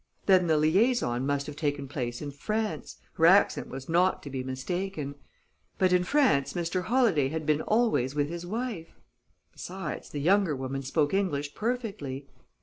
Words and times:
Then 0.25 0.47
the 0.47 0.57
liaison 0.57 1.27
must 1.27 1.45
have 1.45 1.55
taken 1.55 1.87
place 1.87 2.23
in 2.23 2.31
France 2.31 2.97
her 3.13 3.27
accent 3.27 3.67
was 3.67 3.87
not 3.87 4.23
to 4.23 4.31
be 4.31 4.43
mistaken; 4.43 5.13
but 5.77 5.93
in 5.93 6.03
France 6.03 6.53
Mr. 6.53 6.85
Holladay 6.85 7.29
had 7.29 7.45
been 7.45 7.61
always 7.61 8.15
with 8.15 8.27
his 8.27 8.43
wife. 8.43 8.95
Besides, 9.53 10.09
the 10.09 10.19
younger 10.19 10.55
woman 10.55 10.81
spoke 10.81 11.13
English 11.13 11.53
perfectly. 11.53 12.27